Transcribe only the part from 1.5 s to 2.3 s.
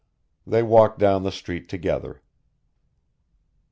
together.